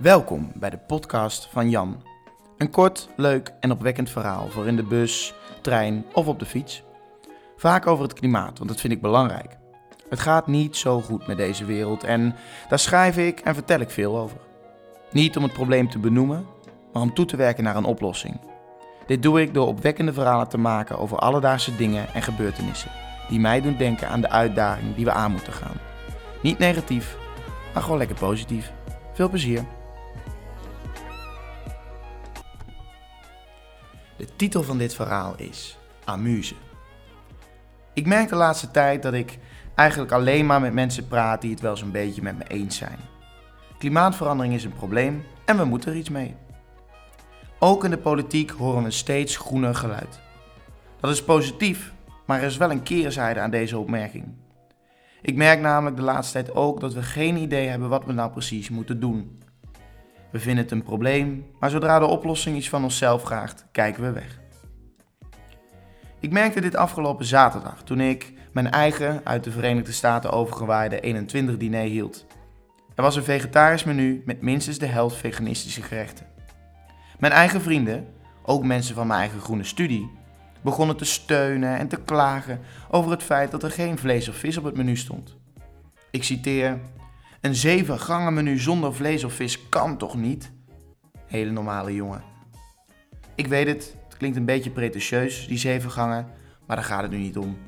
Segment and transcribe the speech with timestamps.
[0.00, 2.02] Welkom bij de podcast van Jan.
[2.58, 6.82] Een kort, leuk en opwekkend verhaal voor in de bus, trein of op de fiets.
[7.56, 9.56] Vaak over het klimaat, want dat vind ik belangrijk.
[10.08, 12.34] Het gaat niet zo goed met deze wereld en
[12.68, 14.36] daar schrijf ik en vertel ik veel over.
[15.12, 16.46] Niet om het probleem te benoemen,
[16.92, 18.40] maar om toe te werken naar een oplossing.
[19.06, 22.90] Dit doe ik door opwekkende verhalen te maken over alledaagse dingen en gebeurtenissen
[23.28, 25.80] die mij doen denken aan de uitdaging die we aan moeten gaan.
[26.42, 27.16] Niet negatief,
[27.74, 28.72] maar gewoon lekker positief.
[29.12, 29.64] Veel plezier.
[34.20, 36.54] De titel van dit verhaal is Amuse.
[37.94, 39.38] Ik merk de laatste tijd dat ik
[39.74, 42.98] eigenlijk alleen maar met mensen praat die het wel zo'n beetje met me eens zijn.
[43.78, 46.36] Klimaatverandering is een probleem en we moeten er iets mee.
[47.58, 50.20] Ook in de politiek horen we steeds groener geluid.
[51.00, 51.92] Dat is positief,
[52.26, 54.24] maar er is wel een keerzijde aan deze opmerking.
[55.22, 58.30] Ik merk namelijk de laatste tijd ook dat we geen idee hebben wat we nou
[58.30, 59.42] precies moeten doen.
[60.30, 64.12] We vinden het een probleem, maar zodra de oplossing iets van onszelf vraagt, kijken we
[64.12, 64.40] weg.
[66.20, 71.56] Ik merkte dit afgelopen zaterdag toen ik mijn eigen uit de Verenigde Staten overgewaaide 21
[71.56, 72.26] diner hield.
[72.94, 76.26] Er was een vegetarisch menu met minstens de helft veganistische gerechten.
[77.18, 78.06] Mijn eigen vrienden,
[78.42, 80.10] ook mensen van mijn eigen groene studie,
[80.60, 84.56] begonnen te steunen en te klagen over het feit dat er geen vlees of vis
[84.56, 85.36] op het menu stond.
[86.10, 86.78] Ik citeer:
[87.40, 90.52] Een zeven gangen menu zonder vlees of vis kan toch niet?
[91.26, 92.22] Hele normale jongen.
[93.34, 96.26] Ik weet het, het klinkt een beetje pretentieus, die zeven gangen,
[96.66, 97.58] maar daar gaat het nu niet om.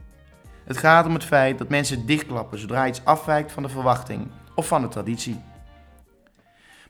[0.65, 4.67] Het gaat om het feit dat mensen dichtklappen zodra iets afwijkt van de verwachting of
[4.67, 5.41] van de traditie.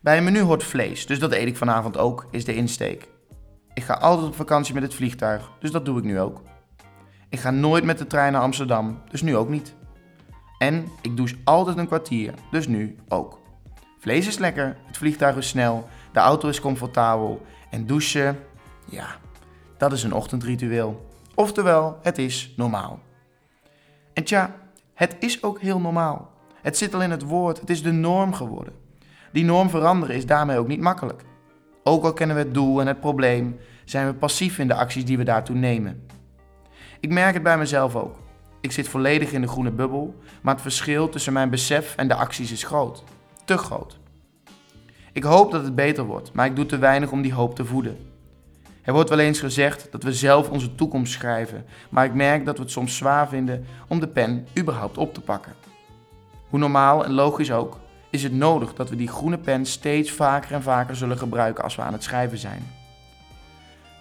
[0.01, 3.09] Bij een menu hoort vlees, dus dat eet ik vanavond ook, is de insteek.
[3.75, 6.43] Ik ga altijd op vakantie met het vliegtuig, dus dat doe ik nu ook.
[7.29, 9.75] Ik ga nooit met de trein naar Amsterdam, dus nu ook niet.
[10.63, 13.41] En ik douche altijd een kwartier, dus nu ook.
[13.99, 18.39] Vlees is lekker, het vliegtuig is snel, de auto is comfortabel en douchen,
[18.85, 19.07] ja,
[19.77, 21.09] dat is een ochtendritueel.
[21.35, 23.01] Oftewel, het is normaal.
[24.13, 24.55] En tja,
[24.95, 26.31] het is ook heel normaal.
[26.61, 28.75] Het zit al in het woord, het is de norm geworden.
[29.33, 31.25] Die norm veranderen is daarmee ook niet makkelijk.
[31.85, 35.05] Ook al kennen we het doel en het probleem, zijn we passief in de acties
[35.05, 36.07] die we daartoe nemen.
[37.01, 38.22] Ik merk het bij mezelf ook.
[38.63, 42.15] Ik zit volledig in de groene bubbel, maar het verschil tussen mijn besef en de
[42.15, 43.05] acties is groot.
[43.45, 43.99] Te groot.
[45.13, 47.65] Ik hoop dat het beter wordt, maar ik doe te weinig om die hoop te
[47.65, 47.97] voeden.
[48.83, 52.57] Er wordt wel eens gezegd dat we zelf onze toekomst schrijven, maar ik merk dat
[52.57, 55.53] we het soms zwaar vinden om de pen überhaupt op te pakken.
[56.49, 57.79] Hoe normaal en logisch ook,
[58.11, 61.77] is het nodig dat we die groene pen steeds vaker en vaker zullen gebruiken als
[61.77, 62.67] we aan het schrijven zijn.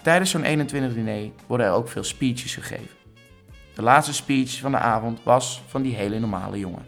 [0.02, 3.01] Tijdens zo'n 21 diner worden er ook veel speeches gegeven.
[3.82, 6.86] De laatste speech van de avond was van die hele normale jongen.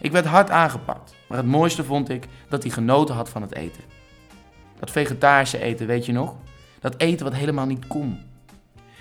[0.00, 3.54] Ik werd hard aangepakt, maar het mooiste vond ik dat hij genoten had van het
[3.54, 3.82] eten.
[4.78, 6.34] Dat vegetarische eten, weet je nog?
[6.80, 8.18] Dat eten wat helemaal niet kon.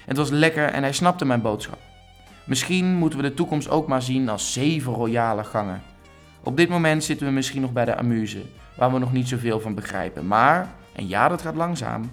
[0.06, 1.80] Het was lekker en hij snapte mijn boodschap.
[2.46, 5.82] Misschien moeten we de toekomst ook maar zien als zeven royale gangen
[6.46, 8.42] op dit moment zitten we misschien nog bij de amuse,
[8.76, 10.28] waar we nog niet zoveel van begrijpen.
[10.28, 12.12] Maar, en ja, dat gaat langzaam.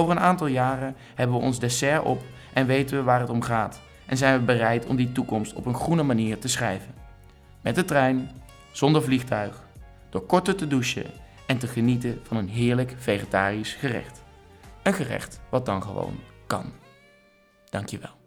[0.00, 2.22] Over een aantal jaren hebben we ons dessert op
[2.52, 3.80] en weten we waar het om gaat.
[4.06, 6.94] En zijn we bereid om die toekomst op een groene manier te schrijven.
[7.60, 8.30] Met de trein,
[8.72, 9.62] zonder vliegtuig,
[10.10, 11.06] door korter te douchen
[11.46, 14.22] en te genieten van een heerlijk vegetarisch gerecht.
[14.82, 16.72] Een gerecht wat dan gewoon kan.
[17.70, 18.19] Dankjewel.